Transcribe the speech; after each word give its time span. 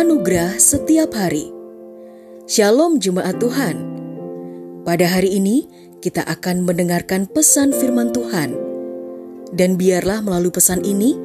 Anugerah 0.00 0.56
setiap 0.56 1.12
hari. 1.12 1.52
Shalom 2.48 3.04
jemaat 3.04 3.36
Tuhan. 3.36 3.84
Pada 4.80 5.04
hari 5.04 5.36
ini 5.36 5.68
kita 6.00 6.24
akan 6.24 6.64
mendengarkan 6.64 7.28
pesan 7.28 7.68
firman 7.76 8.08
Tuhan. 8.08 8.56
Dan 9.52 9.76
biarlah 9.76 10.24
melalui 10.24 10.56
pesan 10.56 10.88
ini 10.88 11.20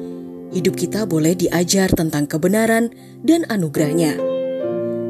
hidup 0.52 0.76
kita 0.76 1.08
boleh 1.08 1.32
diajar 1.32 1.88
tentang 1.88 2.28
kebenaran 2.28 2.92
dan 3.24 3.48
anugerahnya. 3.48 4.20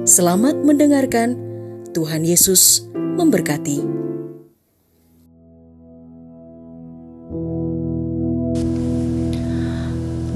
Selamat 0.07 0.63
mendengarkan. 0.63 1.35
Tuhan 1.91 2.23
Yesus 2.23 2.87
memberkati. 2.95 4.07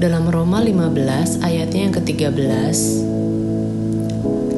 dalam 0.01 0.33
Roma 0.33 0.57
15 0.65 1.45
ayatnya 1.45 1.81
yang 1.85 1.93
ke-13 1.93 3.10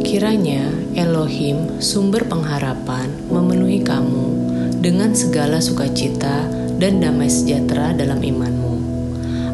Kiranya 0.04 0.68
Elohim 1.00 1.80
sumber 1.80 2.28
pengharapan 2.28 3.08
memenuhi 3.32 3.80
kamu 3.88 4.36
dengan 4.84 5.16
segala 5.16 5.64
sukacita 5.64 6.44
dan 6.76 7.00
damai 7.00 7.32
sejahtera 7.32 7.96
dalam 7.96 8.20
imanmu 8.20 8.76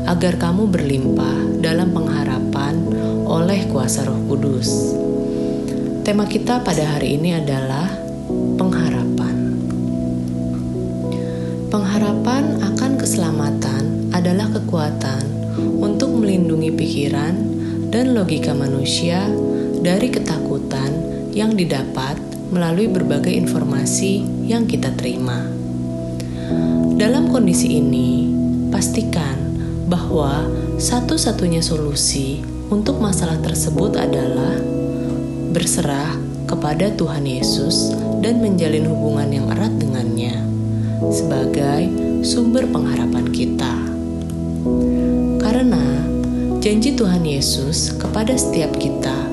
agar 0.10 0.42
kamu 0.42 0.66
berlimpah 0.74 1.62
dalam 1.62 1.94
pengharapan 1.94 2.82
oleh 3.30 3.70
kuasa 3.70 4.10
Roh 4.10 4.18
Kudus. 4.26 4.98
Tema 6.02 6.26
kita 6.26 6.66
pada 6.66 6.98
hari 6.98 7.22
ini 7.22 7.38
adalah 7.38 7.86
pengharapan. 8.58 9.36
Pengharapan 11.70 12.58
akan 12.58 12.92
keselamatan 12.98 14.10
adalah 14.10 14.50
kekuatan 14.50 15.22
untuk 15.78 16.10
melindungi 16.18 16.74
pikiran 16.74 17.38
dan 17.94 18.18
logika 18.18 18.58
manusia 18.58 19.30
dari 19.80 20.12
ketakutan 20.12 20.92
yang 21.32 21.56
didapat 21.56 22.20
melalui 22.50 22.90
berbagai 22.90 23.32
informasi 23.32 24.26
yang 24.50 24.66
kita 24.66 24.92
terima. 24.98 25.46
Dalam 27.00 27.32
kondisi 27.32 27.80
ini, 27.80 28.28
pastikan 28.74 29.38
bahwa 29.88 30.44
satu-satunya 30.76 31.64
solusi 31.64 32.44
untuk 32.68 33.00
masalah 33.00 33.40
tersebut 33.40 33.96
adalah 33.96 34.58
berserah 35.56 36.14
kepada 36.50 36.92
Tuhan 36.94 37.24
Yesus 37.24 37.94
dan 38.20 38.42
menjalin 38.44 38.90
hubungan 38.90 39.30
yang 39.32 39.46
erat 39.54 39.74
dengannya 39.80 40.36
sebagai 41.14 41.88
sumber 42.26 42.68
pengharapan 42.68 43.26
kita. 43.32 43.74
Karena 45.40 46.04
janji 46.60 46.98
Tuhan 46.98 47.24
Yesus 47.24 47.96
kepada 47.96 48.36
setiap 48.36 48.76
kita 48.76 49.29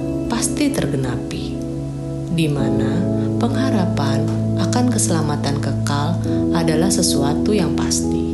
pasti 0.47 0.71
tergenapi, 0.71 1.59
di 2.39 2.47
mana 2.47 3.03
pengharapan 3.43 4.23
akan 4.63 4.95
keselamatan 4.95 5.59
kekal 5.59 6.23
adalah 6.55 6.87
sesuatu 6.87 7.51
yang 7.51 7.75
pasti. 7.75 8.31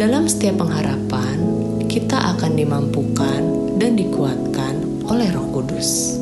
Dalam 0.00 0.24
setiap 0.24 0.64
pengharapan, 0.64 1.36
kita 1.84 2.32
akan 2.32 2.56
dimampukan 2.56 3.40
dan 3.76 3.92
dikuatkan 3.92 5.04
oleh 5.04 5.28
Roh 5.36 5.52
Kudus. 5.52 6.16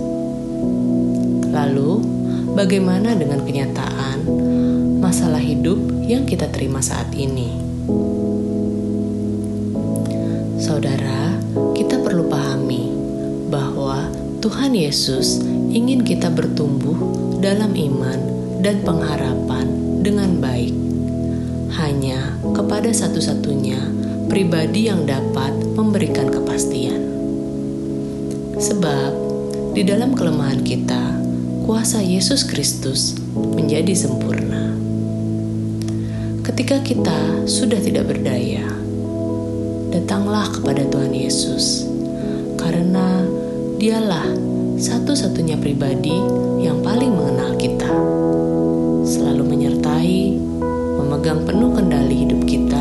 Lalu, 1.54 2.02
bagaimana 2.58 3.14
dengan 3.14 3.46
kenyataan 3.46 4.26
masalah 4.98 5.38
hidup 5.38 5.78
yang 6.02 6.26
kita 6.26 6.50
terima 6.50 6.82
saat 6.82 7.14
ini? 7.14 7.73
Tuhan 14.54 14.70
Yesus 14.70 15.42
ingin 15.74 16.06
kita 16.06 16.30
bertumbuh 16.30 16.94
dalam 17.42 17.74
iman 17.74 18.18
dan 18.62 18.86
pengharapan 18.86 19.66
dengan 19.98 20.38
baik. 20.38 20.70
Hanya 21.74 22.38
kepada 22.54 22.86
satu-satunya 22.94 23.82
pribadi 24.30 24.86
yang 24.86 25.10
dapat 25.10 25.50
memberikan 25.74 26.30
kepastian. 26.30 27.02
Sebab 28.54 29.10
di 29.74 29.82
dalam 29.82 30.14
kelemahan 30.14 30.62
kita, 30.62 31.02
kuasa 31.66 31.98
Yesus 31.98 32.46
Kristus 32.46 33.18
menjadi 33.34 33.90
sempurna. 33.90 34.70
Ketika 36.46 36.78
kita 36.78 37.42
sudah 37.50 37.82
tidak 37.82 38.06
berdaya, 38.06 38.70
datanglah 39.90 40.46
kepada 40.46 40.86
Tuhan 40.86 41.10
Yesus, 41.10 41.90
karena 42.54 43.13
Dialah 43.84 44.24
satu-satunya 44.80 45.60
pribadi 45.60 46.16
yang 46.56 46.80
paling 46.80 47.12
mengenal 47.12 47.52
kita, 47.60 47.92
selalu 49.04 49.44
menyertai, 49.44 50.40
memegang 50.96 51.44
penuh 51.44 51.68
kendali 51.76 52.24
hidup 52.24 52.48
kita, 52.48 52.80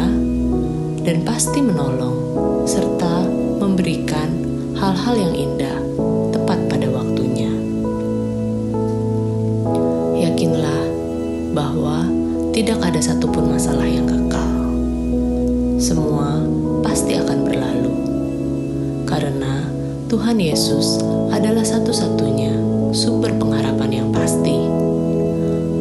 dan 1.04 1.28
pasti 1.28 1.60
menolong 1.60 2.16
serta 2.64 3.28
memberikan 3.60 4.32
hal-hal 4.80 5.16
yang 5.20 5.36
indah 5.36 5.76
tepat 6.32 6.72
pada 6.72 6.88
waktunya. 6.88 7.52
Yakinlah 10.24 10.88
bahwa 11.52 12.08
tidak 12.56 12.80
ada 12.80 13.04
satupun 13.04 13.52
masalah 13.52 13.92
yang 13.92 14.08
kekal. 14.08 14.52
Semua 15.84 16.48
pasti 16.80 17.20
akan 17.20 17.33
Tuhan 20.14 20.38
Yesus 20.38 21.02
adalah 21.34 21.66
satu-satunya 21.66 22.54
sumber 22.94 23.34
pengharapan 23.34 23.90
yang 23.98 24.10
pasti. 24.14 24.54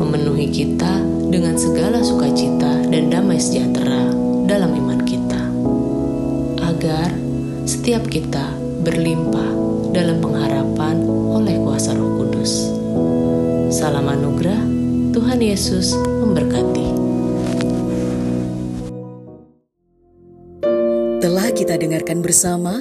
Memenuhi 0.01 0.49
kita 0.49 1.05
dengan 1.29 1.53
segala 1.61 2.01
sukacita 2.01 2.81
dan 2.89 3.13
damai 3.13 3.37
sejahtera 3.37 4.09
dalam 4.49 4.73
iman 4.73 5.05
kita. 5.05 5.37
Agar 6.65 7.13
setiap 7.69 8.09
kita 8.09 8.57
berlimpah 8.81 9.53
dalam 9.93 10.25
pengharapan 10.25 11.05
oleh 11.29 11.61
kuasa 11.61 11.93
Roh 11.93 12.25
Kudus. 12.25 12.73
Salam 13.69 14.09
anugerah, 14.09 14.65
Tuhan 15.13 15.45
Yesus 15.45 15.93
memberkati. 15.93 16.89
Telah 21.21 21.53
kita 21.53 21.77
dengarkan 21.77 22.25
bersama 22.25 22.81